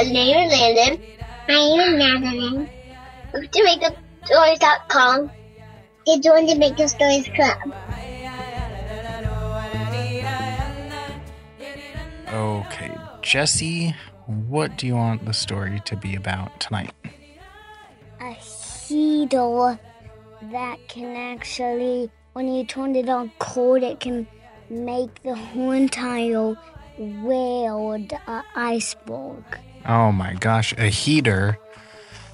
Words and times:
Is 0.00 0.12
Landon. 0.12 1.02
Name 1.48 1.80
is 1.80 1.98
Madeline. 1.98 2.70
Welcome 3.32 3.50
to 3.50 3.94
MakeUpStories.com. 4.30 5.30
And 6.06 6.22
join 6.22 6.46
the 6.46 6.54
Make 6.54 6.78
Up 6.78 6.88
Stories 6.88 7.26
Club. 7.34 7.58
Okay, 12.32 12.96
Jesse, 13.22 13.96
what 14.26 14.76
do 14.76 14.86
you 14.86 14.94
want 14.94 15.24
the 15.24 15.32
story 15.32 15.82
to 15.86 15.96
be 15.96 16.14
about 16.14 16.60
tonight? 16.60 16.92
A 18.20 18.34
heater 18.34 19.80
that 20.52 20.78
can 20.86 21.16
actually, 21.16 22.08
when 22.34 22.46
you 22.46 22.64
turn 22.64 22.94
it 22.94 23.08
on 23.08 23.32
cold, 23.40 23.82
it 23.82 23.98
can 23.98 24.28
make 24.70 25.24
the 25.24 25.34
whole 25.34 25.72
entire 25.72 26.54
world 26.98 28.12
an 28.26 28.42
iceberg. 28.54 29.44
Oh 29.86 30.12
my 30.12 30.34
gosh, 30.34 30.72
a 30.76 30.86
heater 30.86 31.58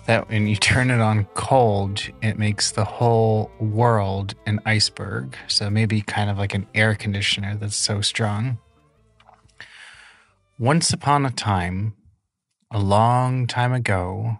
that 0.06 0.28
when 0.28 0.46
you 0.46 0.56
turn 0.70 0.90
it 0.90 1.00
on 1.00 1.24
cold, 1.34 2.02
it 2.22 2.38
makes 2.38 2.72
the 2.72 2.84
whole 2.84 3.50
world 3.60 4.34
an 4.46 4.60
iceberg. 4.66 5.36
So 5.46 5.70
maybe 5.70 6.00
kind 6.00 6.30
of 6.30 6.38
like 6.38 6.54
an 6.54 6.66
air 6.74 6.94
conditioner 6.94 7.56
that's 7.56 7.76
so 7.76 8.00
strong. 8.00 8.58
Once 10.58 10.92
upon 10.92 11.26
a 11.26 11.30
time, 11.30 11.94
a 12.70 12.78
long 12.78 13.46
time 13.46 13.72
ago, 13.72 14.38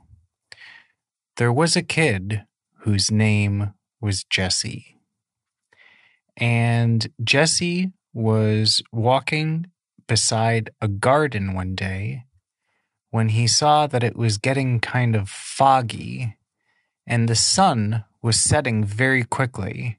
there 1.37 1.53
was 1.53 1.77
a 1.77 1.83
kid 1.83 2.45
whose 2.81 3.11
name 3.11 3.73
was 4.01 4.25
Jesse. 4.25 4.97
And 6.37 7.09
Jesse 7.23 7.93
was 8.13 8.83
walking 8.93 9.67
beside 10.07 10.71
a 10.81 10.89
garden 10.89 11.55
one 11.55 11.75
day 11.75 12.25
when 13.11 13.29
he 13.29 13.47
saw 13.47 13.87
that 13.87 14.03
it 14.03 14.17
was 14.17 14.39
getting 14.39 14.81
kind 14.81 15.15
of 15.15 15.29
foggy 15.29 16.37
and 17.07 17.29
the 17.29 17.37
sun 17.37 18.05
was 18.23 18.41
setting 18.41 18.83
very 18.85 19.23
quickly. 19.23 19.99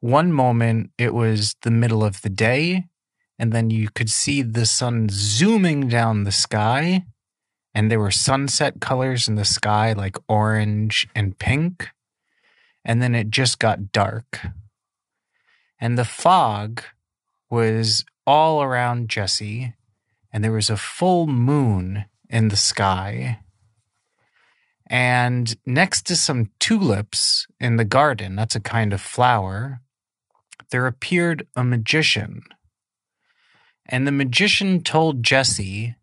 One 0.00 0.32
moment 0.32 0.90
it 0.98 1.14
was 1.14 1.56
the 1.62 1.70
middle 1.70 2.04
of 2.04 2.20
the 2.22 2.28
day, 2.28 2.84
and 3.38 3.52
then 3.52 3.70
you 3.70 3.88
could 3.88 4.10
see 4.10 4.42
the 4.42 4.66
sun 4.66 5.08
zooming 5.10 5.88
down 5.88 6.24
the 6.24 6.32
sky, 6.32 7.04
and 7.74 7.90
there 7.90 8.00
were 8.00 8.10
sunset 8.10 8.80
colors 8.80 9.28
in 9.28 9.36
the 9.36 9.44
sky 9.44 9.92
like 9.92 10.16
orange 10.28 11.06
and 11.14 11.38
pink, 11.38 11.88
and 12.84 13.00
then 13.00 13.14
it 13.14 13.30
just 13.30 13.58
got 13.58 13.92
dark. 13.92 14.40
And 15.80 15.96
the 15.96 16.04
fog 16.04 16.82
was 17.48 18.04
all 18.26 18.62
around 18.62 19.08
Jesse, 19.08 19.74
and 20.32 20.42
there 20.42 20.52
was 20.52 20.70
a 20.70 20.76
full 20.76 21.26
moon 21.26 22.06
in 22.28 22.48
the 22.48 22.56
sky. 22.56 23.40
And 24.86 25.54
next 25.64 26.06
to 26.06 26.16
some 26.16 26.50
tulips 26.58 27.46
in 27.58 27.76
the 27.76 27.84
garden, 27.84 28.36
that's 28.36 28.56
a 28.56 28.60
kind 28.60 28.92
of 28.92 29.00
flower, 29.00 29.80
there 30.70 30.86
appeared 30.86 31.46
a 31.56 31.64
magician. 31.64 32.42
And 33.86 34.06
the 34.06 34.12
magician 34.12 34.82
told 34.82 35.22
Jesse 35.22 35.96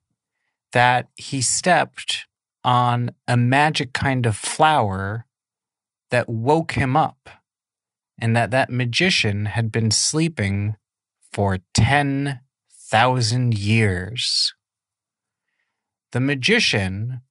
that 0.71 1.09
he 1.15 1.41
stepped 1.41 2.25
on 2.63 3.11
a 3.27 3.35
magic 3.35 3.91
kind 3.93 4.25
of 4.25 4.37
flower 4.37 5.25
that 6.11 6.29
woke 6.29 6.73
him 6.73 6.95
up, 6.95 7.29
and 8.19 8.35
that 8.35 8.51
that 8.51 8.69
magician 8.69 9.45
had 9.45 9.71
been 9.71 9.89
sleeping 9.89 10.75
for 11.31 11.59
10,000 11.73 13.57
years. 13.57 14.53
The 16.11 16.19
magician 16.19 17.21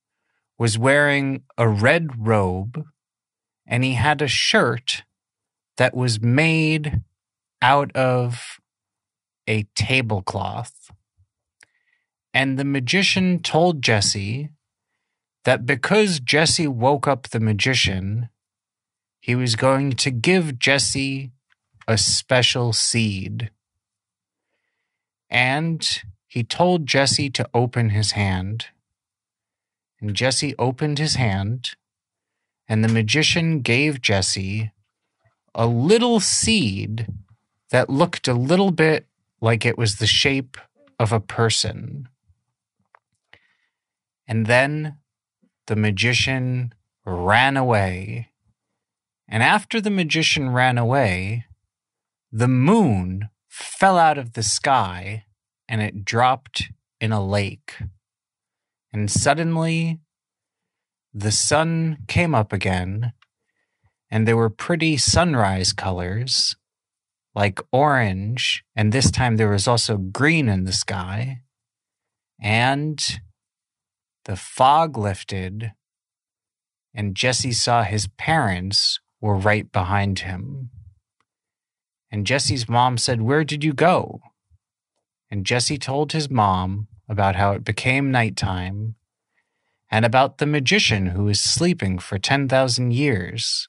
was 0.59 0.79
wearing 0.79 1.43
a 1.59 1.69
red 1.69 2.27
robe 2.27 2.85
and 3.67 3.85
he 3.85 3.95
had 3.95 4.21
a 4.21 4.29
shirt 4.29 5.05
that 5.77 5.95
was 5.95 6.21
made 6.21 7.03
out 7.63 7.95
of 7.95 8.59
a 9.47 9.65
tablecloth. 9.75 10.91
And 12.33 12.59
the 12.59 12.65
magician 12.65 13.43
told 13.43 13.83
Jesse 13.83 14.51
that 15.45 15.67
because 15.67 16.21
Jesse 16.21 16.69
woke 16.69 17.09
up 17.09 17.29
the 17.29 17.41
magician, 17.41 18.29
he 19.21 19.35
was 19.35 19.57
going 19.57 19.93
to 19.93 20.11
give 20.11 20.59
Jesse 20.59 21.33
a 21.89 21.99
special 21.99 22.73
seed. 22.73 23.51
And 25.31 26.03
he 26.27 26.43
told 26.43 26.87
Jesse 26.87 27.31
to 27.31 27.49
open 27.55 27.91
his 27.91 28.13
hand. 28.13 28.67
And 30.01 30.15
Jesse 30.15 30.55
opened 30.59 30.99
his 30.99 31.15
hand, 31.15 31.71
and 32.69 32.83
the 32.83 32.89
magician 32.89 33.61
gave 33.61 34.01
Jesse 34.01 34.73
a 35.55 35.67
little 35.67 36.21
seed 36.21 37.07
that 37.71 37.91
looked 37.91 38.27
a 38.27 38.35
little 38.35 38.71
bit 38.71 39.07
like 39.41 39.65
it 39.65 39.79
was 39.79 39.97
the 39.97 40.07
shape 40.07 40.57
of 40.99 41.13
a 41.13 41.21
person. 41.21 42.09
And 44.27 44.47
then 44.47 44.99
the 45.67 45.77
magician 45.77 46.73
ran 47.05 47.57
away. 47.57 48.31
And 49.29 49.43
after 49.43 49.81
the 49.81 49.91
magician 49.91 50.51
ran 50.51 50.79
away, 50.79 51.47
the 52.33 52.49
moon 52.49 53.29
fell 53.63 53.99
out 53.99 54.19
of 54.19 54.33
the 54.33 54.43
sky 54.43 55.25
and 55.69 55.81
it 55.81 56.05
dropped 56.05 56.65
in 57.01 57.13
a 57.13 57.25
lake. 57.25 57.77
And 58.93 59.11
suddenly, 59.11 60.01
the 61.15 61.33
sun 61.33 61.99
came 62.09 62.35
up 62.35 62.53
again, 62.53 63.13
and 64.11 64.27
there 64.27 64.37
were 64.37 64.51
pretty 64.51 64.97
sunrise 64.97 65.73
colors 65.73 66.57
like 67.35 67.61
orange, 67.71 68.65
and 68.75 68.93
this 68.93 69.11
time 69.11 69.37
there 69.37 69.51
was 69.51 69.69
also 69.69 69.97
green 69.97 70.49
in 70.49 70.65
the 70.65 70.73
sky. 70.73 71.43
And 72.43 73.01
the 74.25 74.37
fog 74.37 74.99
lifted, 74.99 75.73
and 76.93 77.15
Jesse 77.15 77.53
saw 77.53 77.85
his 77.85 78.09
parents 78.09 78.99
were 79.21 79.37
right 79.37 79.71
behind 79.71 80.21
him. 80.21 80.71
And 82.11 82.27
Jesse's 82.27 82.69
mom 82.69 82.99
said, 82.99 83.23
Where 83.23 83.45
did 83.45 83.63
you 83.63 83.73
go? 83.73 84.21
And 85.31 85.47
Jesse 85.47 85.79
told 85.79 86.13
his 86.13 86.29
mom 86.29 86.89
about 87.09 87.37
how 87.37 87.53
it 87.53 87.65
became 87.65 88.11
nighttime 88.11 88.97
and 89.91 90.05
about 90.05 90.39
the 90.39 90.47
magician 90.47 91.07
who 91.07 91.25
was 91.25 91.41
sleeping 91.41 91.99
for 91.99 92.19
10,000 92.19 92.93
years 92.93 93.69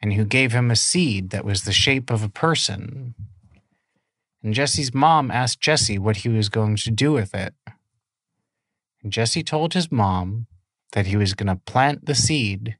and 0.00 0.12
who 0.12 0.24
gave 0.24 0.52
him 0.52 0.70
a 0.70 0.76
seed 0.76 1.30
that 1.30 1.44
was 1.44 1.62
the 1.62 1.72
shape 1.72 2.10
of 2.10 2.22
a 2.22 2.28
person. 2.28 3.14
And 4.42 4.54
Jesse's 4.54 4.94
mom 4.94 5.30
asked 5.30 5.60
Jesse 5.60 5.98
what 5.98 6.18
he 6.18 6.28
was 6.28 6.48
going 6.48 6.76
to 6.76 6.90
do 6.90 7.12
with 7.12 7.34
it. 7.34 7.54
And 9.02 9.12
Jesse 9.12 9.42
told 9.42 9.74
his 9.74 9.90
mom 9.90 10.46
that 10.92 11.06
he 11.06 11.16
was 11.16 11.34
going 11.34 11.48
to 11.48 11.56
plant 11.56 12.06
the 12.06 12.14
seed. 12.14 12.76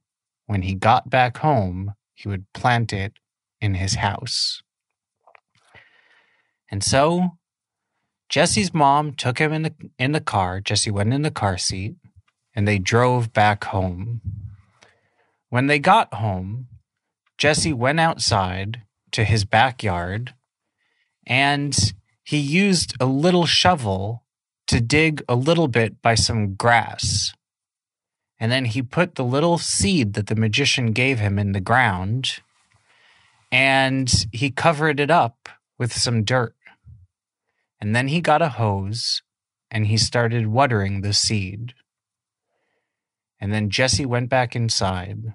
When 0.46 0.62
he 0.62 0.74
got 0.74 1.10
back 1.10 1.38
home, 1.38 1.94
he 2.14 2.28
would 2.28 2.50
plant 2.52 2.92
it 2.92 3.14
in 3.60 3.74
his 3.74 3.96
house. 3.96 4.62
And 6.70 6.84
so 6.84 7.38
Jesse's 8.28 8.74
mom 8.74 9.14
took 9.14 9.38
him 9.38 9.52
in 9.52 9.62
the 9.62 9.74
in 9.98 10.12
the 10.12 10.20
car. 10.20 10.60
Jesse 10.60 10.90
went 10.90 11.14
in 11.14 11.22
the 11.22 11.30
car 11.30 11.56
seat 11.56 11.96
and 12.54 12.66
they 12.66 12.78
drove 12.78 13.32
back 13.32 13.64
home. 13.64 14.20
When 15.48 15.66
they 15.66 15.78
got 15.78 16.14
home, 16.14 16.68
Jesse 17.38 17.72
went 17.72 18.00
outside 18.00 18.82
to 19.12 19.24
his 19.24 19.44
backyard 19.44 20.34
and 21.26 21.94
he 22.22 22.38
used 22.38 22.94
a 23.00 23.06
little 23.06 23.46
shovel 23.46 24.24
to 24.66 24.80
dig 24.80 25.22
a 25.28 25.34
little 25.34 25.68
bit 25.68 26.02
by 26.02 26.14
some 26.14 26.54
grass. 26.54 27.32
And 28.38 28.52
then 28.52 28.66
he 28.66 28.82
put 28.82 29.14
the 29.14 29.24
little 29.24 29.56
seed 29.56 30.12
that 30.12 30.26
the 30.26 30.36
magician 30.36 30.92
gave 30.92 31.18
him 31.18 31.38
in 31.38 31.52
the 31.52 31.60
ground 31.60 32.40
and 33.50 34.26
he 34.32 34.50
covered 34.50 35.00
it 35.00 35.10
up 35.10 35.48
with 35.78 35.92
some 35.92 36.24
dirt. 36.24 36.54
And 37.80 37.94
then 37.94 38.08
he 38.08 38.20
got 38.20 38.42
a 38.42 38.50
hose 38.50 39.22
and 39.70 39.86
he 39.86 39.96
started 39.96 40.46
watering 40.46 41.00
the 41.00 41.12
seed. 41.12 41.74
And 43.40 43.52
then 43.52 43.70
Jesse 43.70 44.06
went 44.06 44.28
back 44.28 44.56
inside. 44.56 45.34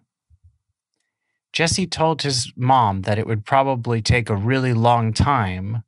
Jesse 1.54 1.86
told 1.88 2.24
his 2.24 2.51
mom 2.56 3.04
that 3.04 3.19
it 3.19 3.28
would 3.28 3.45
probably 3.45 4.01
take 4.01 4.30
a 4.30 4.36
really 4.36 4.74
long 4.74 5.13
time 5.13 5.84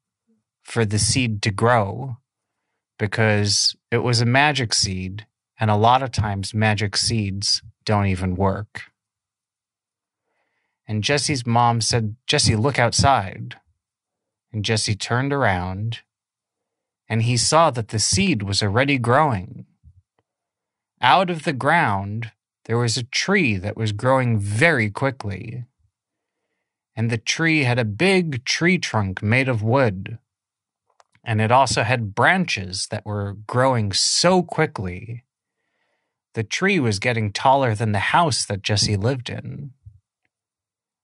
for 0.64 0.86
the 0.86 1.00
seed 1.00 1.42
to 1.42 1.52
grow 1.52 2.18
because 2.98 3.76
it 3.92 3.98
was 3.98 4.22
a 4.22 4.26
magic 4.26 4.74
seed, 4.74 5.26
and 5.60 5.70
a 5.70 5.76
lot 5.76 6.02
of 6.02 6.12
times 6.12 6.54
magic 6.54 6.96
seeds 6.96 7.62
don't 7.84 8.06
even 8.06 8.36
work. 8.36 8.84
And 10.88 11.04
Jesse's 11.04 11.46
mom 11.46 11.82
said, 11.82 12.16
Jesse, 12.28 12.56
look 12.56 12.80
outside. 12.80 13.56
And 14.54 14.64
Jesse 14.64 14.96
turned 14.96 15.34
around 15.34 16.00
and 17.08 17.24
he 17.24 17.38
saw 17.38 17.70
that 17.72 17.90
the 17.90 18.00
seed 18.00 18.44
was 18.44 18.64
already 18.64 18.98
growing. 18.98 19.66
out 21.02 21.30
of 21.30 21.44
the 21.44 21.54
ground, 21.54 22.32
there 22.66 22.78
was 22.78 22.98
a 22.98 23.04
tree 23.04 23.58
that 23.58 23.78
was 23.78 23.92
growing 23.92 24.40
very 24.40 24.90
quickly. 24.90 25.66
And 26.96 27.12
the 27.12 27.18
tree 27.18 27.64
had 27.64 27.78
a 27.78 27.86
big 27.86 28.44
tree 28.44 28.80
trunk 28.80 29.22
made 29.22 29.48
of 29.48 29.62
wood. 29.62 30.18
And 31.24 31.42
it 31.42 31.52
also 31.52 31.84
had 31.84 32.16
branches 32.16 32.88
that 32.90 33.06
were 33.06 33.34
growing 33.46 33.92
so 33.94 34.42
quickly. 34.42 35.26
The 36.34 36.44
tree 36.44 36.80
was 36.80 37.00
getting 37.00 37.32
taller 37.32 37.76
than 37.76 37.92
the 37.92 38.00
house 38.00 38.46
that 38.46 38.64
Jesse 38.64 38.98
lived 38.98 39.30
in. 39.30 39.72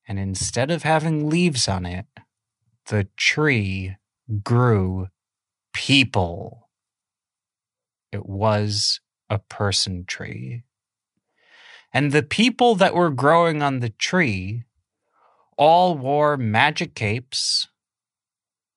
And 0.08 0.18
instead 0.18 0.72
of 0.72 0.84
having 0.84 1.30
leaves 1.30 1.68
on 1.68 1.86
it, 1.86 2.06
the 2.88 3.08
tree 3.18 3.98
grew 4.44 5.10
people. 5.74 6.70
It 8.12 8.26
was 8.26 9.00
a 9.30 9.40
person 9.40 10.06
tree. 10.06 10.64
And 11.94 12.12
the 12.12 12.24
people 12.24 12.76
that 12.76 12.94
were 12.94 13.10
growing 13.10 13.62
on 13.62 13.80
the 13.80 13.90
tree 13.90 14.64
all 15.58 15.98
wore 15.98 16.38
magic 16.38 16.96
capes. 16.96 17.68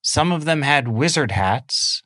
Some 0.02 0.32
of 0.32 0.44
them 0.44 0.62
had 0.62 0.88
wizard 0.88 1.30
hats. 1.30 2.02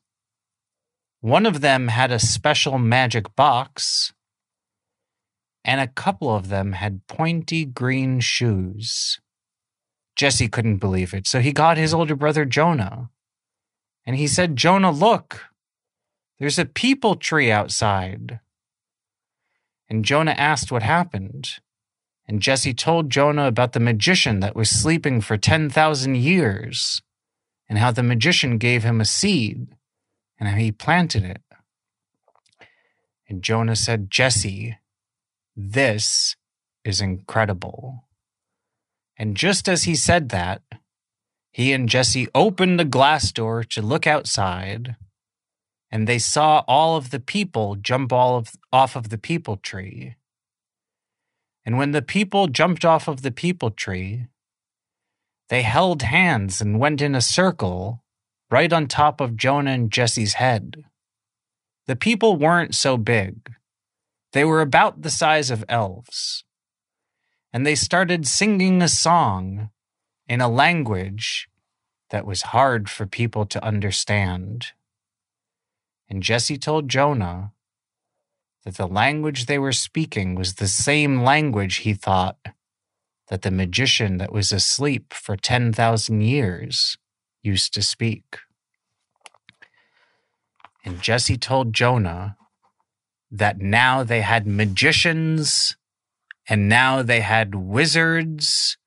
One 1.20 1.46
of 1.46 1.60
them 1.60 1.88
had 1.88 2.12
a 2.12 2.18
special 2.18 2.78
magic 2.78 3.34
box. 3.34 4.12
And 5.64 5.80
a 5.80 5.88
couple 5.88 6.34
of 6.34 6.48
them 6.48 6.72
had 6.72 7.06
pointy 7.08 7.64
green 7.64 8.20
shoes. 8.20 9.18
Jesse 10.14 10.48
couldn't 10.48 10.78
believe 10.78 11.12
it, 11.12 11.26
so 11.26 11.40
he 11.40 11.52
got 11.52 11.76
his 11.76 11.92
older 11.92 12.16
brother 12.16 12.44
Jonah. 12.44 13.10
And 14.08 14.16
he 14.16 14.26
said, 14.26 14.56
Jonah, 14.56 14.90
look, 14.90 15.50
there's 16.38 16.58
a 16.58 16.64
people 16.64 17.14
tree 17.14 17.50
outside. 17.50 18.40
And 19.90 20.02
Jonah 20.02 20.30
asked 20.30 20.72
what 20.72 20.82
happened. 20.82 21.50
And 22.26 22.40
Jesse 22.40 22.72
told 22.72 23.10
Jonah 23.10 23.46
about 23.46 23.74
the 23.74 23.80
magician 23.80 24.40
that 24.40 24.56
was 24.56 24.70
sleeping 24.70 25.20
for 25.20 25.36
10,000 25.36 26.14
years, 26.16 27.02
and 27.68 27.78
how 27.78 27.90
the 27.90 28.02
magician 28.02 28.56
gave 28.56 28.82
him 28.82 28.98
a 28.98 29.04
seed, 29.04 29.66
and 30.40 30.48
how 30.48 30.56
he 30.56 30.72
planted 30.72 31.24
it. 31.24 31.42
And 33.28 33.42
Jonah 33.42 33.76
said, 33.76 34.10
Jesse, 34.10 34.78
this 35.54 36.34
is 36.82 37.02
incredible. 37.02 38.04
And 39.18 39.36
just 39.36 39.68
as 39.68 39.82
he 39.82 39.94
said 39.94 40.30
that, 40.30 40.62
he 41.58 41.72
and 41.72 41.88
Jesse 41.88 42.28
opened 42.36 42.78
the 42.78 42.84
glass 42.84 43.32
door 43.32 43.64
to 43.64 43.82
look 43.82 44.06
outside, 44.06 44.94
and 45.90 46.06
they 46.06 46.20
saw 46.20 46.62
all 46.68 46.94
of 46.94 47.10
the 47.10 47.18
people 47.18 47.74
jump 47.74 48.12
all 48.12 48.36
of, 48.36 48.52
off 48.72 48.94
of 48.94 49.08
the 49.08 49.18
people 49.18 49.56
tree. 49.56 50.14
And 51.66 51.76
when 51.76 51.90
the 51.90 52.00
people 52.00 52.46
jumped 52.46 52.84
off 52.84 53.08
of 53.08 53.22
the 53.22 53.32
people 53.32 53.72
tree, 53.72 54.28
they 55.48 55.62
held 55.62 56.02
hands 56.02 56.60
and 56.60 56.78
went 56.78 57.02
in 57.02 57.16
a 57.16 57.20
circle 57.20 58.04
right 58.52 58.72
on 58.72 58.86
top 58.86 59.20
of 59.20 59.36
Jonah 59.36 59.72
and 59.72 59.90
Jesse's 59.90 60.34
head. 60.34 60.84
The 61.88 61.96
people 61.96 62.36
weren't 62.36 62.76
so 62.76 62.96
big. 62.96 63.52
They 64.32 64.44
were 64.44 64.60
about 64.60 65.02
the 65.02 65.10
size 65.10 65.50
of 65.50 65.64
elves. 65.68 66.44
And 67.52 67.66
they 67.66 67.74
started 67.74 68.28
singing 68.28 68.80
a 68.80 68.86
song 68.88 69.70
in 70.28 70.40
a 70.40 70.48
language 70.48 71.47
that 72.10 72.26
was 72.26 72.42
hard 72.42 72.88
for 72.88 73.06
people 73.06 73.46
to 73.46 73.64
understand. 73.64 74.68
And 76.08 76.22
Jesse 76.22 76.58
told 76.58 76.88
Jonah 76.88 77.52
that 78.64 78.76
the 78.76 78.88
language 78.88 79.46
they 79.46 79.58
were 79.58 79.72
speaking 79.72 80.34
was 80.34 80.54
the 80.54 80.68
same 80.68 81.22
language 81.22 81.76
he 81.76 81.94
thought 81.94 82.38
that 83.28 83.42
the 83.42 83.50
magician 83.50 84.16
that 84.18 84.32
was 84.32 84.52
asleep 84.52 85.12
for 85.12 85.36
10,000 85.36 86.20
years 86.22 86.96
used 87.42 87.74
to 87.74 87.82
speak. 87.82 88.38
And 90.84 91.02
Jesse 91.02 91.36
told 91.36 91.74
Jonah 91.74 92.36
that 93.30 93.58
now 93.58 94.02
they 94.02 94.22
had 94.22 94.46
magicians, 94.46 95.76
and 96.48 96.68
now 96.68 97.02
they 97.02 97.20
had 97.20 97.54
wizards, 97.54 98.77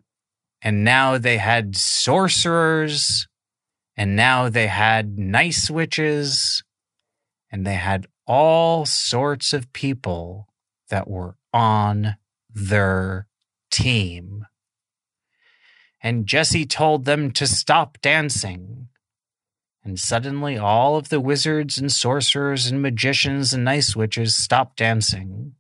and 0.62 0.84
now 0.84 1.18
they 1.18 1.38
had 1.38 1.76
sorcerers, 1.76 3.28
and 3.96 4.16
now 4.16 4.50
they 4.50 4.68
had 4.68 5.18
nice 5.18 5.70
witches, 5.70 6.64
and 7.52 7.66
they 7.66 7.76
had 7.76 8.08
all 8.28 8.86
sorts 8.86 9.54
of 9.54 9.74
people 9.74 10.48
that 10.90 11.08
were 11.10 11.36
on 11.54 12.16
their 12.54 13.28
team. 13.72 14.46
And 16.04 16.26
Jesse 16.26 16.66
told 16.66 17.06
them 17.06 17.32
to 17.32 17.46
stop 17.46 18.00
dancing 18.02 18.88
and 19.84 20.00
suddenly 20.00 20.58
all 20.58 20.96
of 20.96 21.10
the 21.10 21.20
wizards 21.20 21.78
and 21.78 21.92
sorcerers 21.92 22.68
and 22.68 22.82
magicians 22.82 23.54
and 23.54 23.64
nice 23.64 23.96
witches 23.96 24.36
stopped 24.36 24.78
dancing. 24.78 25.54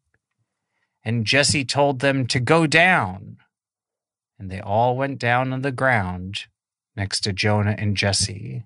And 1.03 1.25
Jesse 1.25 1.65
told 1.65 1.99
them 1.99 2.27
to 2.27 2.39
go 2.39 2.67
down. 2.67 3.37
And 4.41 4.49
they 4.49 4.59
all 4.59 4.97
went 4.97 5.19
down 5.19 5.53
on 5.53 5.61
the 5.61 5.71
ground 5.71 6.45
next 6.95 7.19
to 7.21 7.31
Jonah 7.31 7.75
and 7.77 7.95
Jesse. 7.95 8.65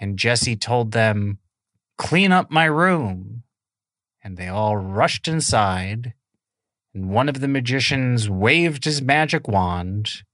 And 0.00 0.18
Jesse 0.18 0.56
told 0.56 0.90
them, 0.90 1.38
Clean 1.98 2.32
up 2.32 2.50
my 2.50 2.64
room. 2.64 3.44
And 4.24 4.36
they 4.36 4.48
all 4.48 4.76
rushed 4.76 5.28
inside. 5.28 6.14
And 6.92 7.10
one 7.10 7.28
of 7.28 7.38
the 7.38 7.46
magicians 7.46 8.28
waved 8.28 8.86
his 8.86 9.00
magic 9.00 9.46
wand. 9.46 10.24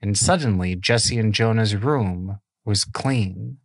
And 0.00 0.16
suddenly 0.16 0.74
Jesse 0.74 1.18
and 1.18 1.34
Jonah's 1.34 1.76
room 1.76 2.40
was 2.64 2.86
clean. 2.86 3.58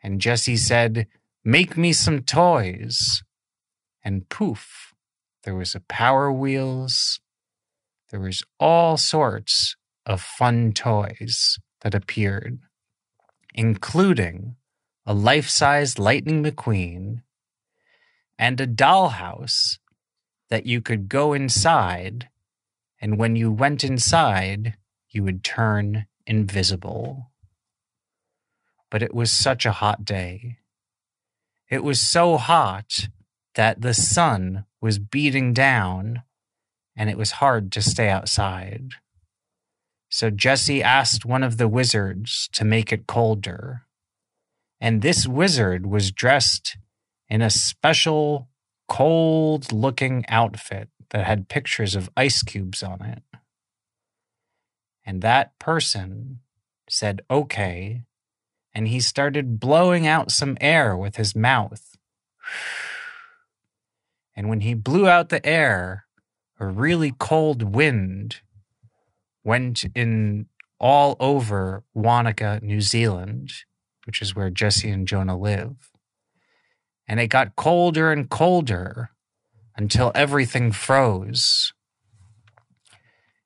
And 0.00 0.20
Jesse 0.20 0.58
said, 0.58 1.08
Make 1.44 1.76
me 1.76 1.92
some 1.92 2.22
toys. 2.22 3.24
And 4.04 4.28
poof, 4.28 4.94
there 5.42 5.56
was 5.56 5.74
a 5.74 5.80
power 5.80 6.30
wheels. 6.30 7.18
There 8.14 8.20
was 8.20 8.44
all 8.60 8.96
sorts 8.96 9.74
of 10.06 10.20
fun 10.20 10.72
toys 10.72 11.58
that 11.80 11.96
appeared, 11.96 12.60
including 13.52 14.54
a 15.04 15.12
life 15.12 15.48
size 15.48 15.98
Lightning 15.98 16.44
McQueen 16.44 17.22
and 18.38 18.60
a 18.60 18.68
dollhouse 18.68 19.78
that 20.48 20.64
you 20.64 20.80
could 20.80 21.08
go 21.08 21.32
inside. 21.32 22.28
And 23.00 23.18
when 23.18 23.34
you 23.34 23.50
went 23.50 23.82
inside, 23.82 24.76
you 25.10 25.24
would 25.24 25.42
turn 25.42 26.06
invisible 26.24 27.32
but 28.92 29.02
it 29.02 29.12
was 29.12 29.32
such 29.32 29.66
a 29.66 29.72
hot 29.72 30.04
day. 30.04 30.58
It 31.68 31.82
was 31.82 32.00
so 32.00 32.36
hot 32.36 33.08
that 33.56 33.80
the 33.80 33.92
sun 33.92 34.66
was 34.80 35.00
beating 35.00 35.52
down 35.52 36.22
and 36.96 37.10
it 37.10 37.18
was 37.18 37.32
hard 37.32 37.72
to 37.72 37.82
stay 37.82 38.08
outside. 38.08 38.90
So 40.08 40.30
Jesse 40.30 40.82
asked 40.82 41.24
one 41.24 41.42
of 41.42 41.56
the 41.56 41.68
wizards 41.68 42.48
to 42.52 42.64
make 42.64 42.92
it 42.92 43.06
colder. 43.06 43.82
And 44.80 45.02
this 45.02 45.26
wizard 45.26 45.86
was 45.86 46.12
dressed 46.12 46.76
in 47.28 47.42
a 47.42 47.50
special 47.50 48.48
cold 48.88 49.72
looking 49.72 50.24
outfit 50.28 50.88
that 51.10 51.26
had 51.26 51.48
pictures 51.48 51.94
of 51.94 52.10
ice 52.16 52.42
cubes 52.42 52.82
on 52.82 53.02
it. 53.02 53.22
And 55.04 55.20
that 55.22 55.58
person 55.58 56.40
said, 56.88 57.22
okay, 57.30 58.02
and 58.72 58.88
he 58.88 59.00
started 59.00 59.60
blowing 59.60 60.06
out 60.06 60.30
some 60.30 60.56
air 60.60 60.96
with 60.96 61.16
his 61.16 61.34
mouth. 61.34 61.96
And 64.36 64.48
when 64.48 64.62
he 64.62 64.74
blew 64.74 65.06
out 65.06 65.28
the 65.28 65.46
air, 65.46 66.03
a 66.68 66.72
really 66.72 67.12
cold 67.18 67.74
wind 67.74 68.40
went 69.42 69.84
in 69.94 70.46
all 70.80 71.16
over 71.20 71.84
Wanaka, 71.94 72.60
New 72.62 72.80
Zealand, 72.80 73.52
which 74.06 74.20
is 74.20 74.34
where 74.34 74.50
Jesse 74.50 74.90
and 74.90 75.06
Jonah 75.06 75.38
live. 75.38 75.90
And 77.06 77.20
it 77.20 77.28
got 77.28 77.56
colder 77.56 78.10
and 78.10 78.28
colder 78.28 79.10
until 79.76 80.12
everything 80.14 80.72
froze. 80.72 81.72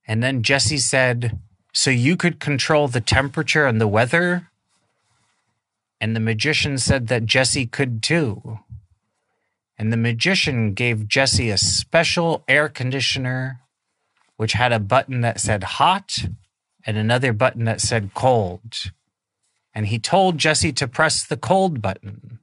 And 0.06 0.22
then 0.22 0.42
Jesse 0.42 0.78
said, 0.78 1.38
So 1.72 1.90
you 1.90 2.16
could 2.16 2.40
control 2.40 2.88
the 2.88 3.00
temperature 3.00 3.66
and 3.66 3.80
the 3.80 3.88
weather? 3.88 4.50
And 6.00 6.14
the 6.14 6.20
magician 6.20 6.78
said 6.78 7.08
that 7.08 7.26
Jesse 7.26 7.66
could 7.66 8.02
too. 8.02 8.60
And 9.78 9.92
the 9.92 9.96
magician 9.96 10.74
gave 10.74 11.06
Jesse 11.06 11.50
a 11.50 11.56
special 11.56 12.42
air 12.48 12.68
conditioner, 12.68 13.60
which 14.36 14.54
had 14.54 14.72
a 14.72 14.80
button 14.80 15.20
that 15.20 15.40
said 15.40 15.62
hot 15.64 16.24
and 16.84 16.96
another 16.96 17.32
button 17.32 17.64
that 17.64 17.80
said 17.80 18.12
cold. 18.14 18.90
And 19.72 19.86
he 19.86 19.98
told 20.00 20.38
Jesse 20.38 20.72
to 20.72 20.88
press 20.88 21.24
the 21.24 21.36
cold 21.36 21.80
button. 21.80 22.40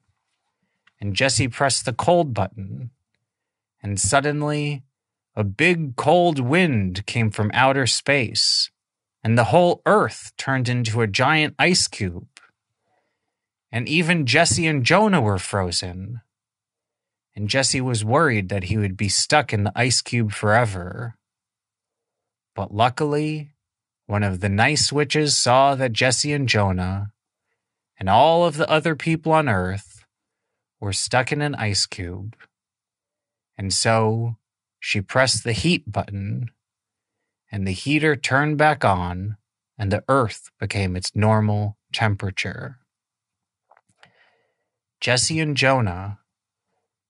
and 1.02 1.16
Jesse 1.16 1.48
pressed 1.48 1.86
the 1.86 1.94
cold 1.94 2.34
button. 2.34 2.92
And 3.84 4.00
suddenly, 4.00 4.84
a 5.36 5.44
big 5.44 5.96
cold 5.96 6.40
wind 6.40 7.06
came 7.06 7.30
from 7.30 7.52
outer 7.54 7.86
space, 7.86 8.72
and 9.24 9.38
the 9.38 9.46
whole 9.46 9.82
Earth 9.86 10.32
turned 10.38 10.70
into 10.70 11.02
a 11.02 11.08
giant 11.08 11.54
ice 11.60 11.88
cube. 11.88 12.28
And 13.72 13.88
even 13.90 14.26
Jesse 14.26 14.66
and 14.66 14.86
Jonah 14.86 15.22
were 15.22 15.38
frozen. 15.38 16.22
And 17.36 17.50
Jesse 17.50 17.82
was 17.82 18.06
worried 18.06 18.50
that 18.50 18.66
he 18.66 18.78
would 18.78 18.96
be 18.96 19.10
stuck 19.10 19.52
in 19.52 19.66
the 19.66 19.74
ice 19.76 20.02
cube 20.02 20.32
forever. 20.32 21.16
But 22.56 22.74
luckily, 22.74 23.52
one 24.08 24.24
of 24.24 24.40
the 24.40 24.50
nice 24.50 24.92
witches 24.92 25.36
saw 25.36 25.76
that 25.76 25.92
Jesse 25.92 26.32
and 26.32 26.48
Jonah 26.48 27.12
and 28.00 28.10
all 28.10 28.46
of 28.46 28.58
the 28.58 28.70
other 28.70 28.96
people 28.96 29.34
on 29.34 29.50
Earth 29.50 30.06
were 30.80 30.94
stuck 30.94 31.32
in 31.32 31.42
an 31.42 31.56
ice 31.56 31.86
cube. 31.86 32.36
And 33.58 33.74
so 33.74 34.38
she 34.80 35.02
pressed 35.02 35.44
the 35.44 35.54
heat 35.54 35.92
button, 35.92 36.52
and 37.52 37.68
the 37.68 37.72
heater 37.72 38.16
turned 38.16 38.58
back 38.58 38.86
on, 38.86 39.38
and 39.78 39.92
the 39.92 40.04
Earth 40.08 40.52
became 40.60 40.96
its 40.96 41.16
normal 41.16 41.78
temperature. 41.92 42.80
Jesse 45.02 45.40
and 45.40 45.58
Jonah 45.58 46.20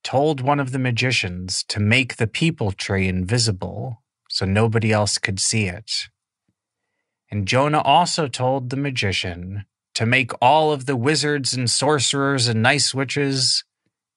told 0.06 0.40
one 0.40 0.60
of 0.60 0.72
the 0.72 0.80
magicians 0.80 1.64
to 1.68 1.80
make 1.80 2.18
the 2.18 2.28
people 2.28 2.72
tree 2.72 3.08
invisible 3.08 4.04
so 4.30 4.46
nobody 4.46 4.92
else 4.92 5.18
could 5.18 5.40
see 5.40 5.66
it. 5.66 6.10
And 7.32 7.48
Jonah 7.48 7.82
also 7.82 8.28
told 8.28 8.70
the 8.70 8.78
magician 8.78 9.66
to 9.96 10.06
make 10.06 10.32
all 10.40 10.72
of 10.72 10.86
the 10.86 10.96
wizards 10.96 11.56
and 11.56 11.68
sorcerers 11.68 12.48
and 12.48 12.62
nice 12.62 12.94
witches 12.94 13.64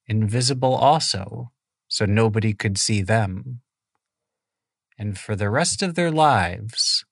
invisible 0.05 0.75
also, 0.75 1.51
so 1.87 2.05
nobody 2.05 2.53
could 2.53 2.77
see 2.77 3.01
them. 3.01 3.61
And 4.95 5.17
for 5.17 5.35
the 5.35 5.49
rest 5.49 5.81
of 5.81 5.95
their 5.95 6.11
lives, 6.11 7.03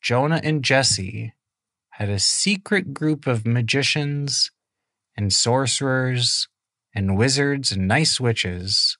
Jonah 0.00 0.40
and 0.42 0.64
Jesse 0.64 1.34
had 1.90 2.08
a 2.08 2.18
secret 2.18 2.94
group 2.94 3.26
of 3.26 3.46
magicians 3.46 4.50
and 5.16 5.32
sorcerers 5.32 6.48
and 6.94 7.16
wizards 7.16 7.72
and 7.72 7.88
nice 7.88 8.20
witches 8.20 8.96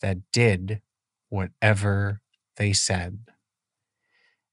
that 0.00 0.18
did 0.32 0.80
whatever 1.28 2.20
they 2.56 2.72
said. 2.72 3.18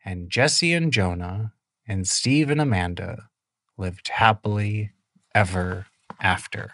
And 0.04 0.30
Jesse 0.30 0.74
and 0.74 0.92
Jonah 0.92 1.54
and 1.88 2.08
Steve 2.08 2.50
and 2.50 2.62
Amanda 2.62 3.30
lived 3.78 4.10
happily 4.10 4.92
ever 5.34 5.88
after. 6.22 6.72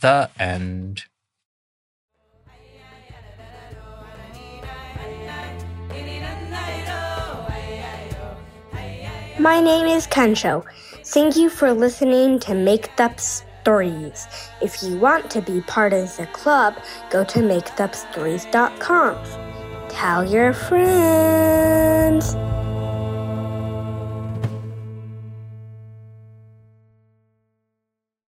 The 0.00 0.30
end. 0.38 1.04
My 9.38 9.60
name 9.60 9.86
is 9.86 10.06
Kensho. 10.06 10.64
Thank 11.04 11.36
you 11.36 11.48
for 11.48 11.72
listening 11.72 12.40
to 12.40 12.54
Make 12.54 12.88
Up 12.98 13.20
Stories. 13.66 14.28
If 14.62 14.80
you 14.80 14.96
want 14.96 15.28
to 15.32 15.42
be 15.42 15.60
part 15.60 15.92
of 15.92 16.16
the 16.16 16.26
club, 16.26 16.76
go 17.10 17.24
to 17.24 17.40
makeupstories.com. 17.40 19.88
Tell 19.88 20.24
your 20.24 20.52
friends. 20.52 22.36